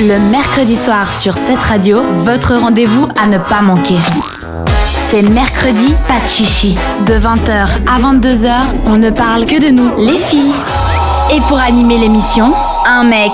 Le 0.00 0.30
mercredi 0.30 0.76
soir 0.76 1.12
sur 1.12 1.36
cette 1.36 1.58
radio, 1.58 2.00
votre 2.22 2.54
rendez-vous 2.54 3.08
à 3.16 3.26
ne 3.26 3.36
pas 3.36 3.62
manquer. 3.62 3.96
C'est 5.10 5.22
mercredi, 5.22 5.92
pas 6.06 6.20
de 6.20 6.28
chichi. 6.28 6.76
De 7.04 7.14
20h 7.14 7.68
à 7.84 7.98
22h, 7.98 8.54
on 8.86 8.96
ne 8.96 9.10
parle 9.10 9.44
que 9.44 9.60
de 9.60 9.70
nous, 9.70 9.90
les 9.98 10.18
filles. 10.18 10.52
Et 11.34 11.40
pour 11.48 11.58
animer 11.58 11.98
l'émission, 11.98 12.54
un 12.86 13.02
mec. 13.02 13.32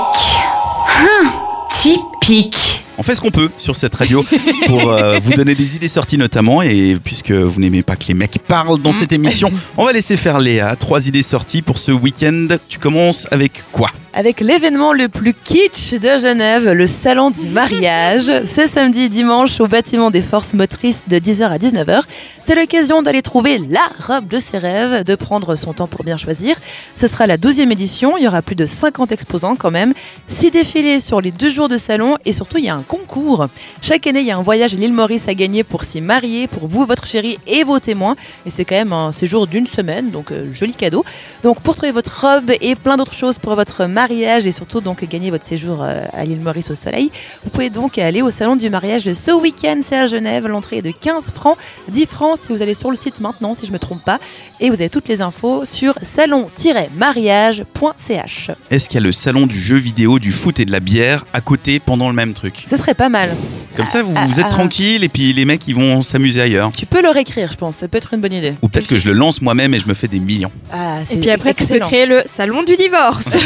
Hum, 1.01 1.29
typique. 1.69 2.81
On 2.97 3.03
fait 3.03 3.15
ce 3.15 3.21
qu'on 3.21 3.31
peut 3.31 3.51
sur 3.59 3.77
cette 3.77 3.95
radio 3.95 4.25
pour 4.67 4.91
euh, 4.91 5.19
vous 5.23 5.33
donner 5.33 5.55
des 5.55 5.77
idées 5.77 5.89
sorties 5.89 6.17
notamment. 6.17 6.63
Et 6.63 6.95
puisque 7.03 7.33
vous 7.33 7.61
n'aimez 7.61 7.83
pas 7.83 7.97
que 7.97 8.05
les 8.09 8.15
mecs 8.15 8.39
parlent 8.39 8.79
dans 8.79 8.93
cette 8.93 9.13
émission, 9.13 9.53
on 9.77 9.85
va 9.85 9.93
laisser 9.93 10.17
faire 10.17 10.39
Léa. 10.39 10.77
Trois 10.77 11.07
idées 11.09 11.25
sorties 11.25 11.61
pour 11.61 11.77
ce 11.77 11.93
week-end. 11.93 12.47
Tu 12.71 12.79
commences 12.79 13.29
avec 13.31 13.65
quoi? 13.71 13.91
Avec 14.15 14.41
l'événement 14.41 14.93
le 14.93 15.09
plus 15.09 15.35
kitsch 15.35 15.95
de 15.95 16.19
Genève, 16.19 16.71
le 16.71 16.87
salon 16.87 17.33
du 17.33 17.47
mariage. 17.49 18.31
C'est 18.47 18.69
samedi 18.69 19.03
et 19.03 19.09
dimanche 19.09 19.61
au 19.61 19.67
bâtiment 19.67 20.13
des 20.13 20.23
forces 20.23 20.55
motrices 20.55 21.03
de 21.09 21.19
10h 21.19 21.43
à 21.43 21.59
19h. 21.59 22.03
C'est 22.47 22.55
l'occasion 22.55 23.03
d'aller 23.03 23.23
trouver 23.23 23.59
la 23.59 23.89
robe 24.07 24.29
de 24.29 24.39
ses 24.39 24.59
rêves, 24.59 25.03
de 25.03 25.15
prendre 25.17 25.57
son 25.57 25.73
temps 25.73 25.89
pour 25.89 26.05
bien 26.05 26.17
choisir. 26.17 26.57
Ce 26.97 27.09
sera 27.09 27.27
la 27.27 27.39
12e 27.39 27.73
édition, 27.73 28.17
il 28.17 28.23
y 28.23 28.29
aura 28.29 28.41
plus 28.41 28.55
de 28.55 28.67
50 28.67 29.11
exposants 29.11 29.57
quand 29.57 29.73
même, 29.73 29.95
6 30.29 30.53
défilés 30.53 31.01
sur 31.01 31.21
les 31.21 31.33
deux 31.33 31.51
jours 31.51 31.69
de 31.69 31.77
salon 31.77 32.17
et 32.25 32.33
surtout 32.33 32.59
il 32.59 32.65
y 32.67 32.69
a 32.69 32.75
un 32.77 32.83
concours. 32.83 33.49
Chaque 33.83 34.07
année 34.07 34.21
il 34.21 34.27
y 34.27 34.31
a 34.31 34.37
un 34.37 34.43
voyage 34.43 34.75
à 34.75 34.77
l'île 34.77 34.93
Maurice 34.93 35.27
à 35.27 35.35
gagner 35.35 35.65
pour 35.65 35.83
s'y 35.83 36.01
marier, 36.01 36.47
pour 36.47 36.69
vous, 36.69 36.85
votre 36.85 37.07
chérie 37.07 37.39
et 37.49 37.65
vos 37.65 37.81
témoins. 37.81 38.15
Et 38.47 38.51
c'est 38.51 38.65
quand 38.65 38.77
même 38.77 38.93
un 38.93 39.11
séjour 39.11 39.49
d'une 39.49 39.67
semaine, 39.67 40.11
donc 40.13 40.31
euh, 40.31 40.53
joli 40.53 40.73
cadeau. 40.73 41.05
Donc 41.43 41.61
pour 41.61 41.75
trouver 41.75 41.91
votre 41.91 42.21
robe 42.21 42.53
et 42.61 42.77
plein 42.77 42.97
d'autres 42.97 43.15
choses 43.15 43.39
pour 43.39 43.57
votre 43.57 43.87
mariage, 43.87 44.04
mariage 44.05 44.45
et 44.45 44.53
surtout 44.53 44.83
donc 44.83 45.03
gagner 45.09 45.31
votre 45.31 45.47
séjour 45.47 45.83
euh, 45.83 46.05
à 46.13 46.27
l'île 46.27 46.41
Maurice 46.41 46.71
au 46.71 46.75
soleil, 46.75 47.11
vous 47.43 47.49
pouvez 47.49 47.71
donc 47.71 47.97
aller 47.97 48.21
au 48.21 48.31
salon 48.31 48.55
du 48.55 48.69
mariage 48.69 49.11
ce 49.15 49.31
week-end, 49.31 49.81
c'est 49.87 49.97
à 49.97 50.07
Genève. 50.07 50.47
L'entrée 50.47 50.77
est 50.79 50.83
de 50.83 50.91
15 50.91 51.33
francs, 51.33 51.57
10 51.89 52.05
francs 52.05 52.39
si 52.39 52.53
vous 52.53 52.61
allez 52.61 52.75
sur 52.75 52.91
le 52.91 52.97
site 52.97 53.21
maintenant, 53.21 53.55
si 53.55 53.65
je 53.65 53.71
ne 53.71 53.75
me 53.75 53.79
trompe 53.79 54.05
pas. 54.05 54.19
Et 54.61 54.69
vous 54.69 54.83
avez 54.83 54.91
toutes 54.91 55.09
les 55.09 55.23
infos 55.23 55.65
sur 55.65 55.95
salon-mariage.ch. 56.03 58.51
Est-ce 58.71 58.91
qu'il 58.91 59.01
y 59.01 59.03
a 59.03 59.07
le 59.07 59.13
salon 59.13 59.47
du 59.47 59.59
jeu 59.59 59.77
vidéo, 59.77 60.19
du 60.19 60.33
foot 60.33 60.61
et 60.61 60.67
de 60.67 60.73
la 60.73 60.81
bière 60.81 61.25
à 61.33 61.41
côté 61.41 61.81
pendant 61.81 62.09
le 62.09 62.15
même 62.15 62.35
truc? 62.35 62.63
Ce 62.69 62.77
serait 62.77 62.93
pas 62.93 63.09
mal. 63.09 63.35
Comme 63.77 63.87
ça, 63.87 64.03
vous, 64.03 64.15
vous 64.15 64.41
êtes 64.41 64.49
tranquille 64.49 65.05
et 65.05 65.09
puis 65.09 65.33
les 65.33 65.45
mecs 65.45 65.67
ils 65.67 65.75
vont 65.75 66.03
s'amuser 66.03 66.41
ailleurs. 66.41 66.71
Tu 66.73 66.87
peux 66.87 67.03
leur 67.03 67.17
écrire, 67.17 67.51
je 67.51 67.57
pense. 67.57 67.77
Ça 67.77 67.89
peut 67.89 67.99
être 67.99 68.15
une 68.15 68.21
bonne 68.21 68.33
idée. 68.33 68.55
Ou 68.63 68.69
peut-être 68.69 68.87
que 68.87 68.97
je 68.97 69.07
le 69.07 69.13
lance 69.13 69.43
moi-même 69.43 69.75
et 69.75 69.79
je 69.79 69.89
me 69.89 69.95
fais 69.95 70.09
des 70.09 70.21
millions. 70.21 70.53
Ah, 70.73 70.99
et 71.11 71.17
puis 71.17 71.31
après, 71.31 71.55
tu 71.55 71.67
peux 71.67 71.79
créer 71.79 72.07
le 72.07 72.23
salon 72.27 72.63
du 72.63 72.77
divorce. 72.77 73.29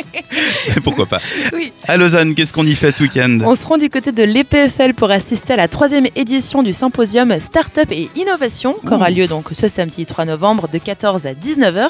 Pourquoi 0.84 1.06
pas 1.06 1.20
oui. 1.52 1.72
À 1.86 1.96
Lausanne, 1.96 2.34
qu'est-ce 2.34 2.52
qu'on 2.52 2.66
y 2.66 2.74
fait 2.74 2.90
ce 2.90 3.02
week-end? 3.02 3.38
On 3.44 3.54
se 3.54 3.66
rend 3.66 3.78
du 3.78 3.88
côté 3.88 4.12
de 4.12 4.22
l'EPFL 4.22 4.94
pour 4.94 5.10
assister 5.10 5.54
à 5.54 5.56
la 5.56 5.68
troisième 5.68 6.06
édition 6.16 6.62
du 6.62 6.72
symposium 6.72 7.38
Startup 7.40 7.90
et 7.90 8.10
Innovation, 8.16 8.76
qui 8.86 8.92
aura 8.92 9.10
lieu 9.10 9.26
donc 9.26 9.48
ce 9.52 9.68
samedi 9.68 10.06
3 10.06 10.24
novembre 10.24 10.68
de 10.68 10.78
14 10.78 11.26
à 11.26 11.32
19h. 11.32 11.88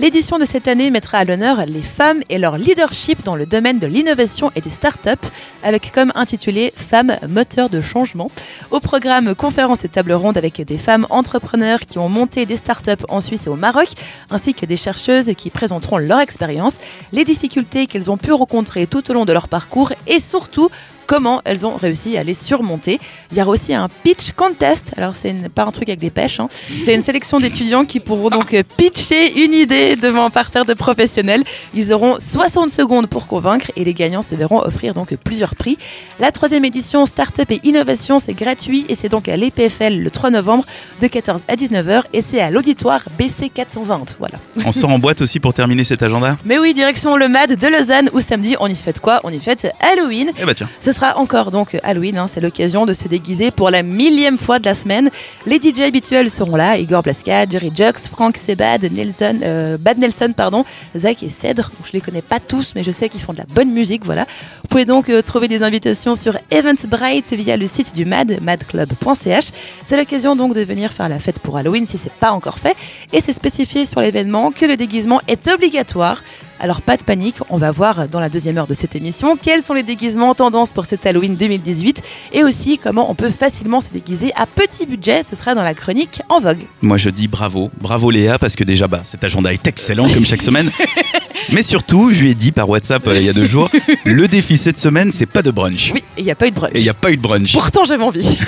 L'édition 0.00 0.38
de 0.38 0.46
cette 0.46 0.66
année 0.66 0.90
mettra 0.90 1.18
à 1.18 1.24
l'honneur 1.26 1.66
les 1.66 1.82
femmes 1.82 2.22
et 2.30 2.38
leur 2.38 2.56
leadership 2.56 3.22
dans 3.22 3.36
le 3.36 3.44
domaine 3.44 3.78
de 3.78 3.86
l'innovation 3.86 4.50
et 4.56 4.62
des 4.62 4.70
startups, 4.70 5.28
avec 5.62 5.92
comme 5.92 6.10
intitulé 6.14 6.72
Femmes 6.74 7.18
moteurs 7.28 7.68
de 7.68 7.82
changement. 7.82 8.30
Au 8.70 8.80
programme 8.80 9.34
conférences 9.34 9.84
et 9.84 9.90
tables 9.90 10.14
rondes 10.14 10.38
avec 10.38 10.62
des 10.62 10.78
femmes 10.78 11.06
entrepreneurs 11.10 11.80
qui 11.80 11.98
ont 11.98 12.08
monté 12.08 12.46
des 12.46 12.56
startups 12.56 13.04
en 13.10 13.20
Suisse 13.20 13.46
et 13.46 13.50
au 13.50 13.56
Maroc, 13.56 13.88
ainsi 14.30 14.54
que 14.54 14.64
des 14.64 14.78
chercheuses 14.78 15.34
qui 15.36 15.50
présenteront 15.50 15.98
leur 15.98 16.20
expérience, 16.20 16.78
les 17.12 17.26
difficultés 17.26 17.86
qu'elles 17.86 18.10
ont 18.10 18.16
pu 18.16 18.32
rencontrer 18.32 18.86
tout 18.86 19.10
au 19.10 19.12
long 19.12 19.26
de 19.26 19.34
leur 19.34 19.48
parcours 19.48 19.92
et 20.06 20.18
surtout 20.18 20.70
comment 21.10 21.42
elles 21.44 21.66
ont 21.66 21.74
réussi 21.74 22.16
à 22.16 22.22
les 22.22 22.34
surmonter. 22.34 23.00
Il 23.32 23.36
y 23.36 23.42
aura 23.42 23.50
aussi 23.50 23.74
un 23.74 23.88
pitch 24.04 24.30
contest. 24.36 24.92
Alors, 24.96 25.14
c'est 25.16 25.48
pas 25.48 25.64
un 25.64 25.72
truc 25.72 25.88
avec 25.88 25.98
des 25.98 26.08
pêches. 26.08 26.38
Hein. 26.38 26.46
C'est 26.84 26.94
une 26.94 27.02
sélection 27.02 27.40
d'étudiants 27.40 27.84
qui 27.84 27.98
pourront 27.98 28.30
donc 28.30 28.54
pitcher 28.76 29.42
une 29.44 29.52
idée 29.52 29.96
devant 29.96 30.26
un 30.26 30.30
parterre 30.30 30.64
de 30.64 30.72
professionnels. 30.72 31.42
Ils 31.74 31.92
auront 31.92 32.18
60 32.20 32.70
secondes 32.70 33.08
pour 33.08 33.26
convaincre 33.26 33.72
et 33.74 33.82
les 33.82 33.92
gagnants 33.92 34.22
se 34.22 34.36
verront 34.36 34.60
offrir 34.60 34.94
donc 34.94 35.12
plusieurs 35.16 35.56
prix. 35.56 35.78
La 36.20 36.30
troisième 36.30 36.64
édition 36.64 37.04
Startup 37.06 37.50
et 37.50 37.60
Innovation, 37.64 38.20
c'est 38.20 38.34
gratuit 38.34 38.86
et 38.88 38.94
c'est 38.94 39.08
donc 39.08 39.28
à 39.28 39.36
l'EPFL 39.36 39.96
le 39.96 40.10
3 40.12 40.30
novembre 40.30 40.64
de 41.02 41.08
14 41.08 41.42
à 41.48 41.56
19h 41.56 42.04
et 42.12 42.22
c'est 42.22 42.40
à 42.40 42.52
l'auditoire 42.52 43.00
BC 43.18 43.48
420. 43.52 44.14
Voilà. 44.20 44.38
On 44.64 44.70
sort 44.70 44.90
en 44.90 45.00
boîte 45.00 45.22
aussi 45.22 45.40
pour 45.40 45.54
terminer 45.54 45.82
cet 45.82 46.04
agenda? 46.04 46.36
Mais 46.44 46.60
oui, 46.60 46.72
direction 46.72 47.16
le 47.16 47.26
MAD 47.26 47.56
de 47.56 47.66
Lausanne 47.66 48.10
où 48.12 48.20
samedi 48.20 48.54
on 48.60 48.68
y 48.68 48.76
fête 48.76 49.00
quoi? 49.00 49.18
On 49.24 49.30
y 49.30 49.40
fête 49.40 49.66
Halloween. 49.80 50.30
Eh 50.40 50.44
bah 50.44 50.54
tiens 50.54 50.68
encore 51.16 51.50
donc 51.50 51.78
Halloween, 51.82 52.18
hein, 52.18 52.26
c'est 52.32 52.40
l'occasion 52.40 52.86
de 52.86 52.92
se 52.92 53.08
déguiser 53.08 53.50
pour 53.50 53.70
la 53.70 53.82
millième 53.82 54.38
fois 54.38 54.58
de 54.58 54.64
la 54.64 54.74
semaine. 54.74 55.10
Les 55.46 55.56
DJ 55.56 55.80
habituels 55.80 56.30
seront 56.30 56.56
là, 56.56 56.76
Igor 56.76 57.02
Blaska, 57.02 57.46
Jerry 57.48 57.72
Jux, 57.74 58.08
Frank 58.10 58.36
Sebad, 58.36 58.82
Nelson, 58.92 59.40
euh, 59.42 59.76
Bad 59.78 59.98
Nelson, 59.98 60.32
pardon, 60.36 60.64
Zach 60.96 61.22
et 61.22 61.28
Cèdre. 61.28 61.70
Je 61.84 61.92
les 61.92 62.00
connais 62.00 62.22
pas 62.22 62.40
tous, 62.40 62.72
mais 62.74 62.82
je 62.82 62.90
sais 62.90 63.08
qu'ils 63.08 63.20
font 63.20 63.32
de 63.32 63.38
la 63.38 63.46
bonne 63.54 63.72
musique, 63.72 64.04
voilà. 64.04 64.26
Vous 64.62 64.68
pouvez 64.68 64.84
donc 64.84 65.08
euh, 65.08 65.22
trouver 65.22 65.48
des 65.48 65.62
invitations 65.62 66.16
sur 66.16 66.36
Eventbrite 66.50 67.32
via 67.32 67.56
le 67.56 67.66
site 67.66 67.94
du 67.94 68.04
MAD, 68.04 68.38
madclub.ch. 68.42 69.46
C'est 69.84 69.96
l'occasion 69.96 70.36
donc 70.36 70.54
de 70.54 70.60
venir 70.60 70.92
faire 70.92 71.08
la 71.08 71.18
fête 71.18 71.38
pour 71.40 71.56
Halloween 71.56 71.86
si 71.86 71.98
c'est 71.98 72.12
pas 72.12 72.32
encore 72.32 72.58
fait. 72.58 72.76
Et 73.12 73.20
c'est 73.20 73.32
spécifié 73.32 73.84
sur 73.84 74.00
l'événement 74.00 74.50
que 74.50 74.66
le 74.66 74.76
déguisement 74.76 75.20
est 75.28 75.48
obligatoire. 75.48 76.22
Alors 76.62 76.82
pas 76.82 76.98
de 76.98 77.02
panique, 77.02 77.36
on 77.48 77.56
va 77.56 77.70
voir 77.70 78.06
dans 78.06 78.20
la 78.20 78.28
deuxième 78.28 78.58
heure 78.58 78.66
de 78.66 78.74
cette 78.74 78.94
émission 78.94 79.38
quels 79.38 79.62
sont 79.62 79.72
les 79.72 79.82
déguisements 79.82 80.28
en 80.28 80.34
tendance 80.34 80.74
pour 80.74 80.84
cet 80.84 81.06
Halloween 81.06 81.34
2018 81.34 82.02
et 82.34 82.44
aussi 82.44 82.76
comment 82.76 83.10
on 83.10 83.14
peut 83.14 83.30
facilement 83.30 83.80
se 83.80 83.90
déguiser 83.90 84.30
à 84.36 84.44
petit 84.44 84.84
budget. 84.84 85.22
Ce 85.22 85.36
sera 85.36 85.54
dans 85.54 85.64
la 85.64 85.72
chronique 85.72 86.20
en 86.28 86.38
vogue. 86.38 86.66
Moi 86.82 86.98
je 86.98 87.08
dis 87.08 87.28
bravo, 87.28 87.70
bravo 87.80 88.10
Léa 88.10 88.38
parce 88.38 88.56
que 88.56 88.64
déjà 88.64 88.88
bah, 88.88 89.00
cet 89.04 89.24
agenda 89.24 89.50
est 89.54 89.66
excellent 89.66 90.06
comme 90.06 90.26
chaque 90.26 90.42
semaine. 90.42 90.70
Mais 91.52 91.62
surtout, 91.62 92.12
je 92.12 92.20
lui 92.20 92.30
ai 92.30 92.34
dit 92.34 92.52
par 92.52 92.68
WhatsApp 92.68 93.06
euh, 93.06 93.16
il 93.16 93.24
y 93.24 93.28
a 93.28 93.32
deux 93.32 93.46
jours, 93.46 93.68
le 94.04 94.28
défi 94.28 94.56
cette 94.56 94.78
semaine, 94.78 95.10
c'est 95.12 95.26
pas 95.26 95.42
de 95.42 95.50
brunch. 95.50 95.92
Oui, 95.94 96.02
il 96.18 96.24
n'y 96.24 96.30
a 96.30 96.34
pas 96.34 96.46
eu 96.46 96.50
de 96.50 96.56
brunch. 96.56 96.72
Et 96.74 96.78
il 96.78 96.82
n'y 96.82 96.88
a 96.88 96.94
pas 96.94 97.10
eu 97.10 97.16
de 97.16 97.22
brunch. 97.22 97.52
Pourtant, 97.52 97.84
j'avais 97.84 98.04
envie. 98.04 98.38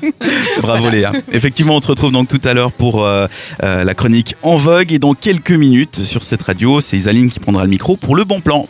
Bravo 0.62 0.90
Léa. 0.90 1.12
Effectivement, 1.32 1.76
on 1.76 1.80
te 1.80 1.88
retrouve 1.88 2.12
donc 2.12 2.28
tout 2.28 2.40
à 2.44 2.54
l'heure 2.54 2.72
pour 2.72 3.04
euh, 3.04 3.26
euh, 3.62 3.84
la 3.84 3.94
chronique 3.94 4.34
en 4.42 4.56
vogue 4.56 4.92
et 4.92 4.98
dans 4.98 5.14
quelques 5.14 5.50
minutes 5.52 6.04
sur 6.04 6.22
cette 6.22 6.42
radio, 6.42 6.80
c'est 6.80 6.96
Isaline 6.96 7.30
qui 7.30 7.40
prendra 7.40 7.64
le 7.64 7.70
micro 7.70 7.96
pour 7.96 8.16
le 8.16 8.24
bon 8.24 8.40
plan. 8.40 8.66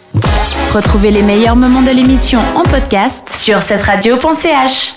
Retrouvez 0.72 1.10
les 1.10 1.22
meilleurs 1.22 1.56
moments 1.56 1.82
de 1.82 1.90
l'émission 1.90 2.40
en 2.54 2.62
podcast 2.62 3.30
sur 3.30 3.62
cette 3.62 3.82
radio.ch. 3.82 4.94